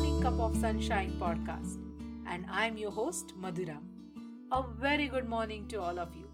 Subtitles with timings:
[0.00, 1.76] Morning Cup of Sunshine podcast,
[2.26, 3.76] and I'm your host, Madhura.
[4.50, 6.26] A very good morning to all of you.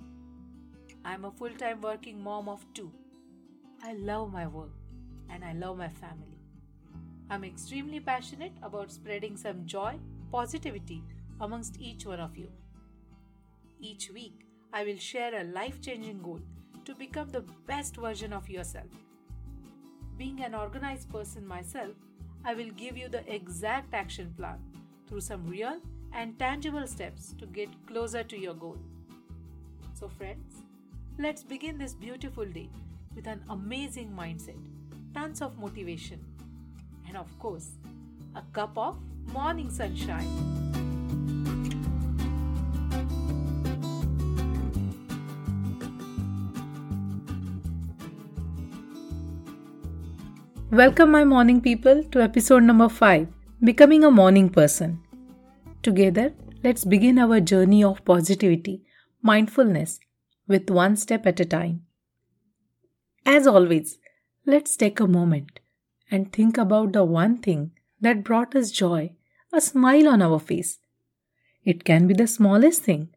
[1.04, 2.92] I'm a full time working mom of two.
[3.82, 4.70] I love my work
[5.28, 6.38] and I love my family.
[7.28, 9.98] I'm extremely passionate about spreading some joy,
[10.30, 11.02] positivity
[11.40, 12.52] amongst each one of you.
[13.80, 16.41] Each week, I will share a life changing goal
[16.84, 19.02] to become the best version of yourself.
[20.16, 21.96] Being an organized person myself,
[22.46, 24.59] I will give you the exact action plan
[25.09, 25.80] through some real
[26.12, 28.78] and tangible steps to get closer to your goal.
[29.95, 30.62] So, friends,
[31.19, 32.69] let's begin this beautiful day
[33.16, 34.60] with an amazing mindset,
[35.12, 36.24] tons of motivation,
[37.09, 37.70] and of course,
[38.36, 38.97] a cup of
[39.33, 40.66] morning sunshine.
[50.72, 53.28] Welcome, my morning people, to episode number 5
[53.62, 55.00] Becoming a Morning Person.
[55.81, 58.83] Together, let's begin our journey of positivity,
[59.23, 60.00] mindfulness,
[60.48, 61.83] with one step at a time.
[63.25, 63.98] As always,
[64.45, 65.61] let's take a moment
[66.11, 67.70] and think about the one thing
[68.01, 69.12] that brought us joy,
[69.53, 70.80] a smile on our face.
[71.64, 73.11] It can be the smallest thing,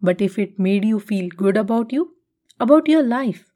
[0.00, 2.14] but if it made you feel good about you,
[2.58, 3.52] about your life,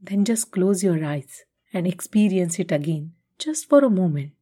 [0.00, 4.32] then just close your eyes and experience it again, just for a moment.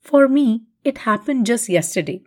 [0.00, 2.22] For me, it happened just yesterday.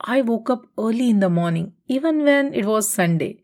[0.00, 3.42] I woke up early in the morning, even when it was Sunday.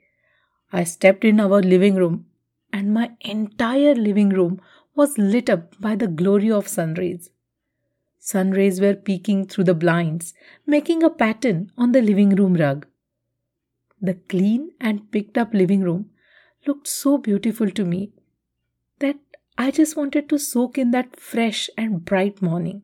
[0.72, 2.27] I stepped in our living room,
[2.72, 4.60] and my entire living room
[4.94, 7.30] was lit up by the glory of sun rays.
[8.19, 10.32] Sun rays were peeking through the blinds,
[10.66, 12.86] making a pattern on the living room rug.
[14.00, 16.10] The clean and picked up living room
[16.66, 18.13] looked so beautiful to me
[19.56, 22.82] I just wanted to soak in that fresh and bright morning.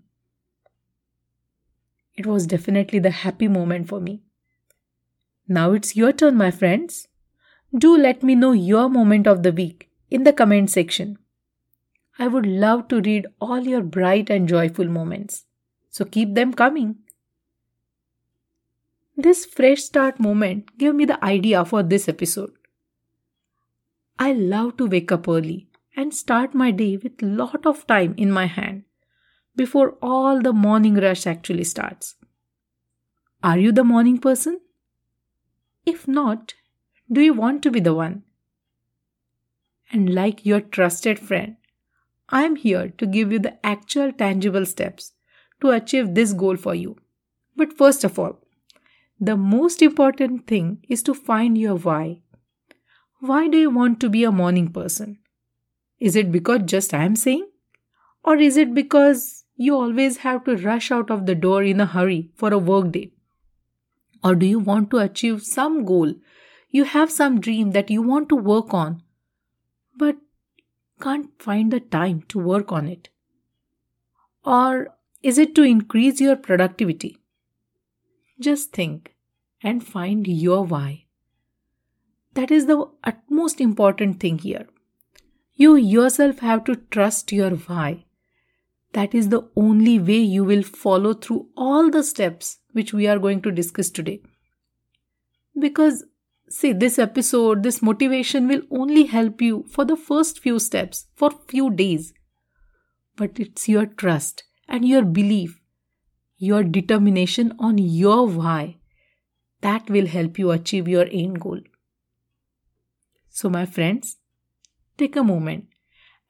[2.15, 4.23] It was definitely the happy moment for me.
[5.49, 7.09] Now it's your turn, my friends.
[7.77, 11.19] Do let me know your moment of the week in the comment section.
[12.19, 15.47] I would love to read all your bright and joyful moments.
[15.89, 16.97] So keep them coming.
[19.17, 22.53] This fresh start moment gave me the idea for this episode.
[24.19, 28.31] I love to wake up early and start my day with lot of time in
[28.31, 28.85] my hand
[29.57, 32.15] before all the morning rush actually starts.
[33.43, 34.61] Are you the morning person?
[35.87, 36.55] If not,
[37.11, 38.23] do you want to be the one?
[39.93, 41.57] And like your trusted friend,
[42.29, 45.13] I am here to give you the actual tangible steps
[45.61, 46.97] to achieve this goal for you.
[47.57, 48.39] But first of all,
[49.19, 52.23] the most important thing is to find your why.
[53.19, 55.19] Why do you want to be a morning person?
[56.01, 57.47] Is it because just I am saying?
[58.25, 61.87] Or is it because you always have to rush out of the door in a
[61.87, 63.13] hurry for a work day?
[64.25, 66.15] Or do you want to achieve some goal?
[66.71, 69.03] You have some dream that you want to work on,
[69.97, 70.17] but
[71.01, 73.09] can't find the time to work on it?
[74.45, 77.19] Or is it to increase your productivity?
[78.39, 79.15] Just think
[79.63, 81.05] and find your why.
[82.35, 84.67] That is the utmost important thing here.
[85.61, 88.07] You yourself have to trust your why.
[88.95, 93.19] That is the only way you will follow through all the steps which we are
[93.19, 94.23] going to discuss today.
[95.59, 96.05] Because,
[96.49, 101.31] see, this episode, this motivation will only help you for the first few steps, for
[101.47, 102.15] few days.
[103.17, 105.61] But it's your trust and your belief,
[106.39, 108.79] your determination on your why
[109.61, 111.61] that will help you achieve your end goal.
[113.29, 114.17] So, my friends,
[115.01, 115.67] take a moment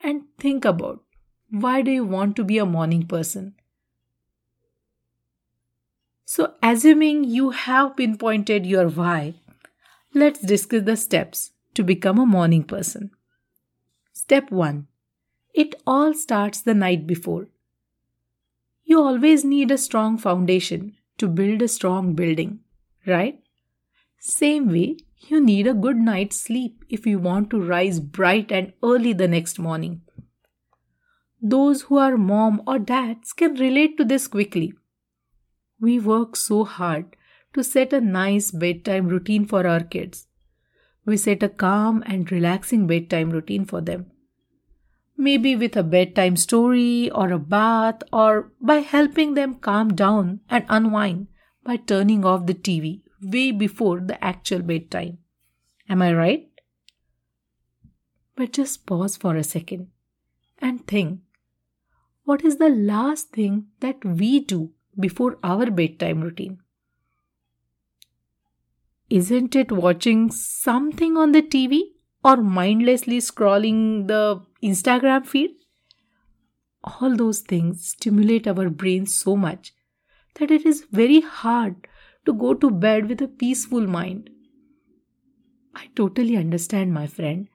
[0.01, 1.03] and think about
[1.51, 3.55] why do you want to be a morning person?
[6.25, 9.35] So, assuming you have pinpointed your why,
[10.15, 13.11] let's discuss the steps to become a morning person.
[14.13, 14.87] Step 1
[15.55, 17.49] It all starts the night before.
[18.85, 22.61] You always need a strong foundation to build a strong building,
[23.07, 23.41] right?
[24.21, 28.73] Same way, you need a good night's sleep if you want to rise bright and
[28.83, 30.01] early the next morning.
[31.43, 34.73] Those who are mom or dads can relate to this quickly.
[35.81, 37.17] We work so hard
[37.55, 40.27] to set a nice bedtime routine for our kids.
[41.05, 44.11] We set a calm and relaxing bedtime routine for them.
[45.17, 50.65] Maybe with a bedtime story or a bath, or by helping them calm down and
[50.69, 51.27] unwind
[51.63, 55.19] by turning off the TV way before the actual bedtime.
[55.89, 56.49] Am I right?
[58.37, 59.89] But just pause for a second
[60.59, 61.21] and think
[62.25, 66.59] what is the last thing that we do before our bedtime routine?
[69.09, 71.81] Isn't it watching something on the TV
[72.25, 75.51] or mindlessly scrolling the Instagram feed?
[76.85, 79.73] All those things stimulate our brains so much
[80.35, 81.89] that it is very hard
[82.27, 84.31] to go to bed with a peaceful mind.
[85.75, 87.49] I totally understand, my friend,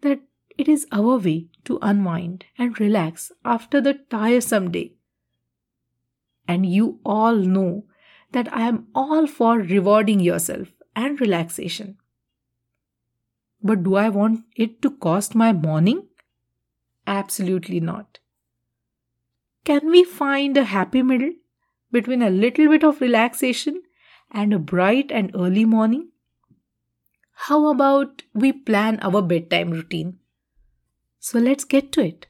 [0.00, 0.20] that
[0.56, 4.94] it is our way to unwind and relax after the tiresome day.
[6.46, 7.84] And you all know
[8.32, 11.98] that I am all for rewarding yourself and relaxation.
[13.62, 16.08] But do I want it to cost my morning?
[17.06, 18.18] Absolutely not.
[19.64, 21.32] Can we find a happy middle
[21.90, 23.82] between a little bit of relaxation
[24.30, 26.08] and a bright and early morning?
[27.32, 30.18] How about we plan our bedtime routine?
[31.20, 32.26] So let's get to it.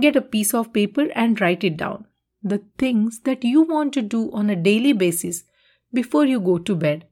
[0.00, 2.06] Get a piece of paper and write it down.
[2.42, 5.44] The things that you want to do on a daily basis
[5.92, 7.06] before you go to bed.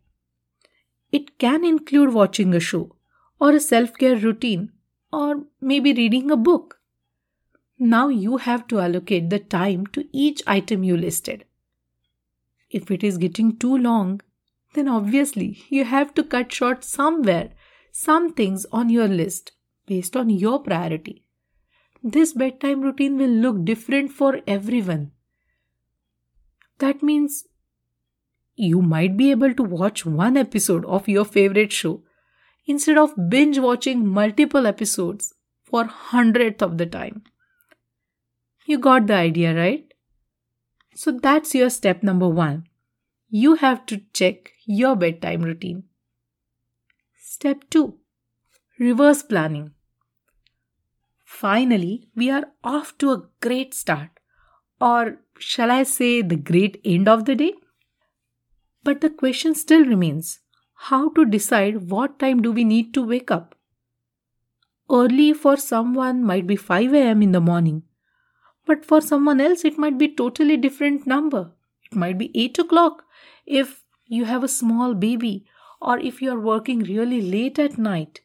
[1.13, 2.97] It can include watching a show
[3.41, 4.73] or a self care routine
[5.13, 6.81] or maybe reading a book.
[7.79, 11.45] Now you have to allocate the time to each item you listed.
[12.71, 14.21] If it is getting too long,
[14.75, 17.51] then obviously you have to cut short somewhere
[17.93, 19.53] some things on your list
[19.87, 21.25] based on your priority.
[22.03, 25.11] This bedtime routine will look different for everyone.
[26.79, 27.45] That means
[28.55, 32.03] you might be able to watch one episode of your favorite show
[32.67, 35.35] instead of binge watching multiple episodes
[35.65, 37.23] for hundredth of the time.
[38.67, 39.90] You got the idea, right?
[40.95, 42.67] So that's your step number one.
[43.29, 45.85] You have to check your bedtime routine.
[47.17, 47.95] Step 2
[48.79, 49.73] Reverse planning.
[51.25, 54.11] Finally, we are off to a great start,
[54.81, 57.55] or shall I say, the great end of the day?
[58.83, 60.41] But the question still remains
[60.75, 63.55] how to decide what time do we need to wake up?
[64.91, 67.83] Early for someone might be 5 am in the morning,
[68.71, 71.41] but for someone else it might be totally different number.
[71.91, 73.05] It might be 8 o'clock
[73.45, 75.47] if you have a small baby
[75.81, 78.21] or if you are working really late at night.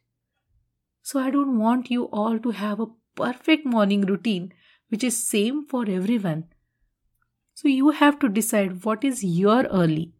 [1.01, 4.53] So I don't want you all to have a perfect morning routine
[4.89, 6.43] which is same for everyone.
[7.55, 10.13] So you have to decide what is your early.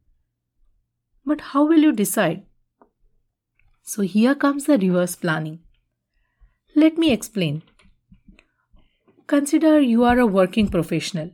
[1.26, 2.44] But how will you decide?
[3.84, 5.60] So here comes the reverse planning.
[6.76, 7.64] Let me explain.
[9.28, 11.32] Consider you are a working professional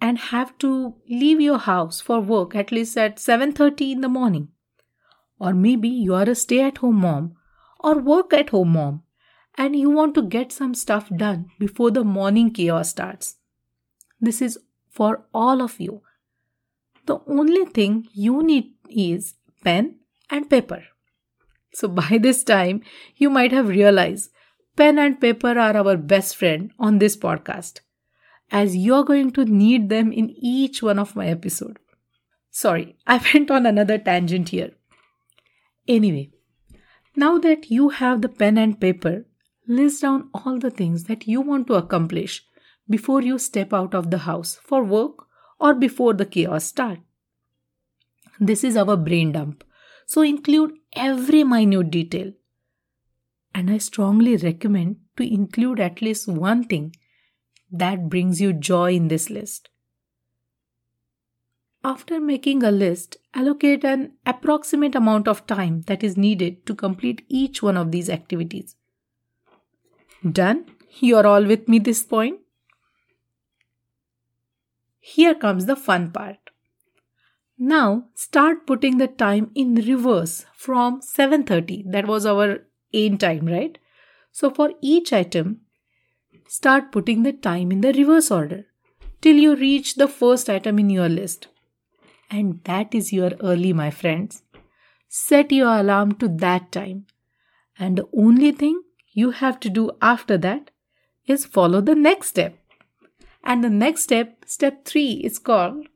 [0.00, 4.48] and have to leave your house for work at least at 7:30 in the morning.
[5.38, 7.36] Or maybe you are a stay at home mom
[7.78, 9.02] or work at home mom
[9.56, 13.36] and you want to get some stuff done before the morning chaos starts.
[14.20, 14.58] This is
[14.90, 16.02] for all of you.
[17.06, 20.82] The only thing you need is pen and paper.
[21.72, 22.82] So by this time
[23.16, 24.31] you might have realized
[24.76, 27.80] pen and paper are our best friend on this podcast
[28.50, 31.78] as you're going to need them in each one of my episode.
[32.50, 34.72] Sorry, I went on another tangent here.
[35.88, 36.30] Anyway,
[37.16, 39.24] now that you have the pen and paper,
[39.66, 42.44] list down all the things that you want to accomplish
[42.88, 45.26] before you step out of the house for work
[45.58, 46.98] or before the chaos start.
[48.40, 49.64] This is our brain dump,
[50.06, 52.32] so include every minute detail.
[53.54, 56.96] And I strongly recommend to include at least one thing
[57.70, 59.68] that brings you joy in this list.
[61.84, 67.24] After making a list, allocate an approximate amount of time that is needed to complete
[67.28, 68.76] each one of these activities.
[70.30, 70.66] Done?
[71.00, 72.38] You're all with me this point?
[75.00, 76.38] Here comes the fun part.
[77.58, 83.78] Now start putting the time in reverse from 7:30 that was our aim time right
[84.30, 85.60] so for each item
[86.48, 88.64] start putting the time in the reverse order
[89.22, 91.46] till you reach the first item in your list.
[92.30, 94.42] And that is your early, my friends.
[95.08, 97.06] Set your alarm to that time.
[97.78, 98.82] And the only thing
[99.12, 100.70] you have to do after that
[101.26, 102.58] is follow the next step.
[103.44, 105.86] And the next step, step 3, is called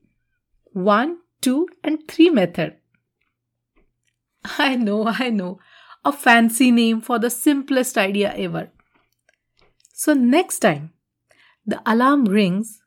[0.73, 2.77] 1, 2, and 3 method.
[4.59, 5.59] I know, I know,
[6.07, 8.71] a fancy name for the simplest idea ever.
[9.93, 10.93] So, next time
[11.67, 12.81] the alarm rings,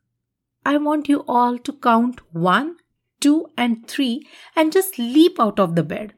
[0.66, 2.78] I want you all to count 1,
[3.20, 6.14] 2, and 3 and just leap out of the bed.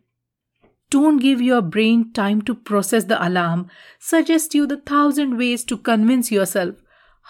[0.91, 3.67] Don't give your brain time to process the alarm.
[3.98, 6.75] Suggest you the thousand ways to convince yourself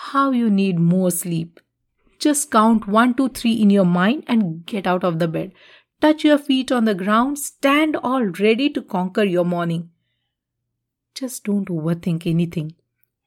[0.09, 1.61] how you need more sleep.
[2.19, 5.53] Just count 1 2 3 in your mind and get out of the bed.
[6.01, 9.91] Touch your feet on the ground, stand all ready to conquer your morning.
[11.13, 12.73] Just don't overthink anything.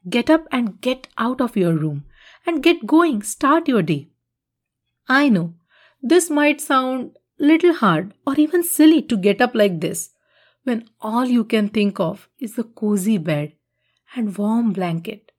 [0.08, 2.04] Get up and get out of your room
[2.44, 3.22] and get going.
[3.22, 4.08] Start your day.
[5.08, 5.54] I know
[6.02, 10.10] this might sound little hard or even silly to get up like this
[10.64, 13.52] when all you can think of is the cozy bed
[14.16, 15.30] and warm blanket.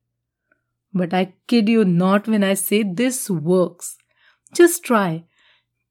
[0.94, 3.98] But I kid you not when I say this works.
[4.54, 5.26] Just try.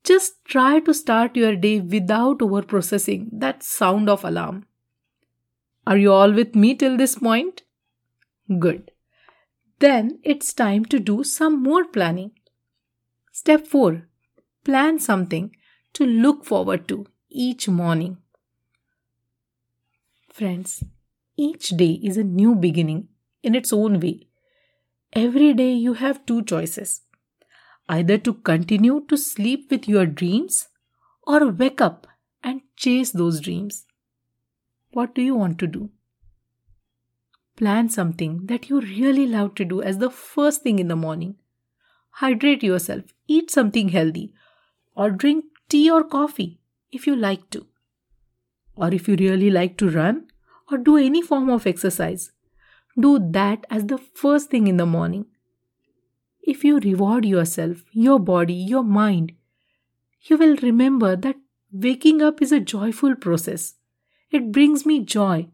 [0.05, 4.67] Just try to start your day without overprocessing that sound of alarm.
[5.87, 7.63] Are you all with me till this point?
[8.59, 8.91] Good.
[9.79, 12.33] Then it's time to do some more planning.
[13.33, 14.07] Step 4
[14.63, 15.57] Plan something
[15.95, 18.19] to look forward to each morning.
[20.31, 20.85] Friends,
[21.37, 23.09] each day is a new beginning
[23.43, 24.29] in its own way.
[25.15, 27.04] Every day you have two choices
[27.89, 30.69] either to continue to sleep with your dreams
[31.27, 32.07] or wake up
[32.43, 33.87] and chase those dreams.
[34.93, 35.91] What do you want to do?
[37.57, 41.37] Plan something that you really love to do as the first thing in the morning.
[42.11, 44.33] Hydrate yourself, eat something healthy,
[44.97, 46.61] or drink tea or coffee
[46.93, 47.67] if you like to.
[48.77, 50.27] Or if you really like to run
[50.71, 52.33] or do any form of exercise,
[52.99, 55.27] do that as the first thing in the morning.
[56.47, 59.33] If you reward yourself, your body, your mind,
[60.23, 61.37] you will remember that
[61.73, 63.77] waking up is a joyful process.
[64.31, 65.49] It brings me joy,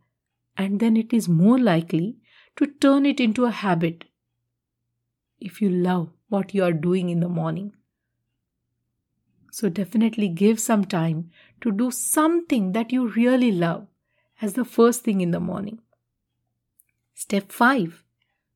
[0.57, 2.17] and then it is more likely
[2.57, 4.05] to turn it into a habit
[5.39, 7.73] if you love what you are doing in the morning.
[9.53, 11.31] So, definitely give some time
[11.61, 13.87] to do something that you really love
[14.43, 15.81] as the first thing in the morning.
[17.15, 18.05] Step 5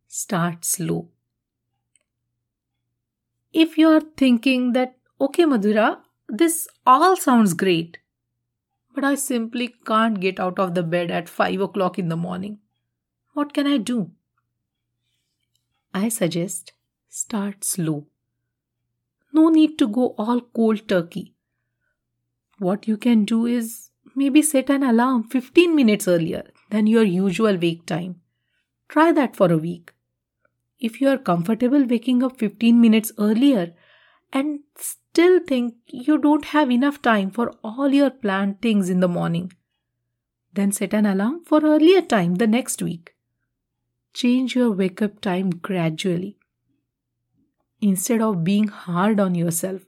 [0.08, 1.08] Start slow.
[3.54, 7.98] If you are thinking that, okay, Madhura, this all sounds great,
[8.92, 12.58] but I simply can't get out of the bed at 5 o'clock in the morning,
[13.32, 14.10] what can I do?
[15.92, 16.72] I suggest
[17.08, 18.08] start slow.
[19.32, 21.34] No need to go all cold turkey.
[22.58, 27.56] What you can do is maybe set an alarm 15 minutes earlier than your usual
[27.56, 28.20] wake time.
[28.88, 29.92] Try that for a week.
[30.86, 33.72] If you are comfortable waking up 15 minutes earlier
[34.34, 39.08] and still think you don't have enough time for all your planned things in the
[39.08, 39.50] morning,
[40.52, 43.14] then set an alarm for earlier time the next week.
[44.12, 46.36] Change your wake up time gradually.
[47.80, 49.86] Instead of being hard on yourself,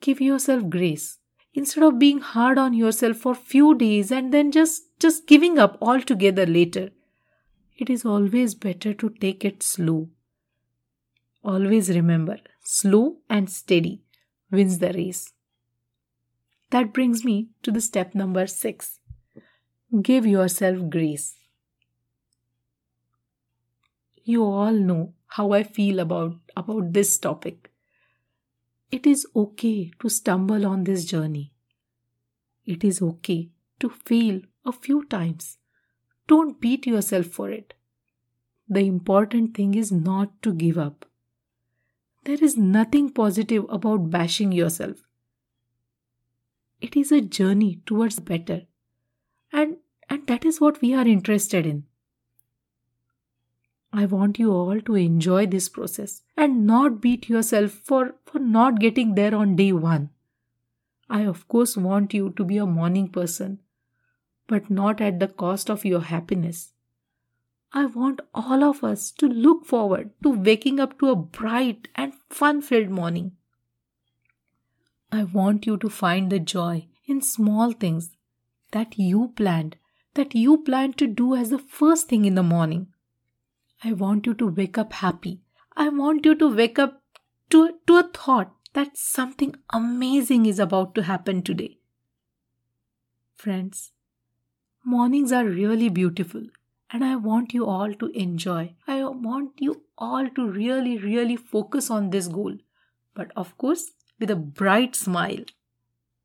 [0.00, 1.18] give yourself grace.
[1.54, 5.78] Instead of being hard on yourself for few days and then just just giving up
[5.80, 6.90] altogether later,
[7.78, 10.08] it is always better to take it slow.
[11.44, 14.02] Always remember, slow and steady
[14.50, 15.32] wins the race.
[16.70, 19.00] That brings me to the step number 6.
[20.00, 21.34] Give yourself grace.
[24.24, 27.70] You all know how I feel about, about this topic.
[28.90, 31.52] It is okay to stumble on this journey.
[32.64, 35.58] It is okay to fail a few times.
[36.28, 37.74] Don't beat yourself for it.
[38.68, 41.04] The important thing is not to give up.
[42.24, 44.98] There is nothing positive about bashing yourself.
[46.80, 48.62] It is a journey towards better.
[49.52, 51.84] And, and that is what we are interested in.
[53.92, 58.78] I want you all to enjoy this process and not beat yourself for, for not
[58.78, 60.10] getting there on day one.
[61.10, 63.58] I, of course, want you to be a morning person,
[64.46, 66.72] but not at the cost of your happiness.
[67.74, 72.12] I want all of us to look forward to waking up to a bright and
[72.28, 73.32] fun filled morning.
[75.10, 78.10] I want you to find the joy in small things
[78.72, 79.76] that you planned,
[80.14, 82.88] that you planned to do as the first thing in the morning.
[83.82, 85.40] I want you to wake up happy.
[85.74, 87.00] I want you to wake up
[87.50, 91.78] to, to a thought that something amazing is about to happen today.
[93.34, 93.92] Friends,
[94.84, 96.42] mornings are really beautiful
[96.92, 98.74] and I want you all to enjoy.
[98.86, 102.56] I want you all to really, really focus on this goal,
[103.14, 105.44] but of course, with a bright smile.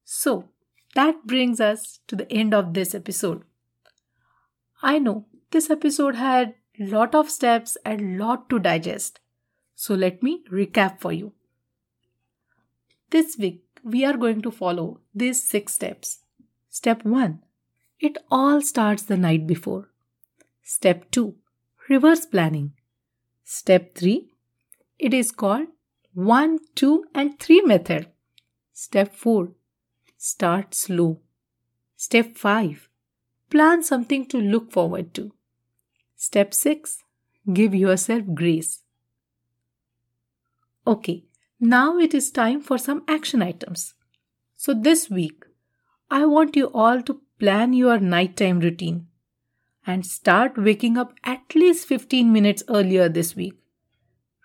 [0.04, 0.50] So,
[0.96, 3.44] that brings us to the end of this episode.
[4.82, 9.20] I know this episode had lot of steps and lot to digest.
[9.76, 11.34] So let me recap for you.
[13.10, 16.20] This week we are going to follow these 6 steps.
[16.70, 17.40] Step 1.
[18.00, 19.90] It all starts the night before.
[20.70, 21.34] Step 2
[21.88, 22.74] Reverse planning.
[23.46, 24.28] Step 3
[25.00, 25.68] It is called
[26.14, 28.08] 1, 2, and 3 method.
[28.74, 29.54] Step 4
[30.18, 31.22] Start slow.
[31.96, 32.90] Step 5
[33.50, 35.32] Plan something to look forward to.
[36.18, 37.02] Step 6
[37.54, 38.82] Give yourself grace.
[40.86, 41.24] Okay,
[41.62, 43.94] now it is time for some action items.
[44.58, 45.46] So, this week,
[46.12, 49.08] I want you all to plan your nighttime routine
[49.88, 53.54] and start waking up at least 15 minutes earlier this week.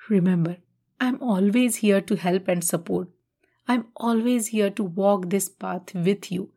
[0.09, 0.59] Remember,
[1.01, 3.09] I'm always here to help and support.
[3.67, 6.53] I'm always here to walk this path with you.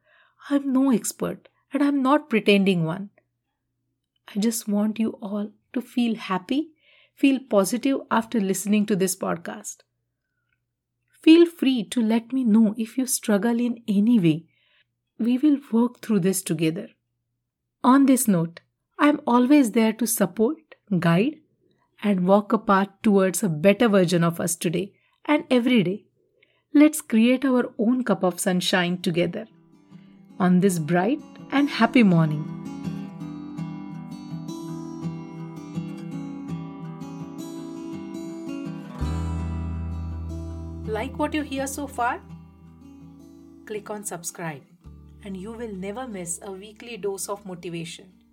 [0.49, 3.09] I'm no expert and I'm not pretending one.
[4.33, 6.69] I just want you all to feel happy,
[7.15, 9.77] feel positive after listening to this podcast.
[11.23, 14.45] Feel free to let me know if you struggle in any way.
[15.17, 16.89] We will work through this together.
[17.83, 18.61] On this note,
[18.97, 20.57] I am always there to support,
[20.99, 21.35] guide,
[22.01, 24.93] and walk a path towards a better version of us today
[25.25, 26.05] and every day.
[26.73, 29.47] Let's create our own cup of sunshine together
[30.39, 31.19] on this bright
[31.51, 32.43] and happy morning.
[40.85, 42.21] Like what you hear so far?
[43.65, 44.61] Click on subscribe
[45.25, 48.24] and you will never miss a weekly dose of motivation.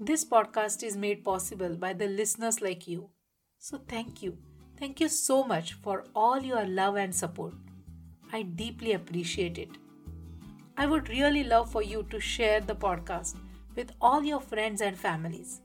[0.00, 3.10] This podcast is made possible by the listeners like you.
[3.58, 4.38] So, thank you.
[4.78, 7.54] Thank you so much for all your love and support.
[8.32, 9.70] I deeply appreciate it.
[10.76, 13.34] I would really love for you to share the podcast
[13.74, 15.62] with all your friends and families.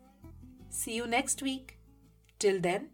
[0.69, 1.77] See you next week.
[2.39, 2.89] Till then,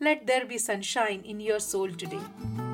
[0.00, 2.65] let there be sunshine in your soul today.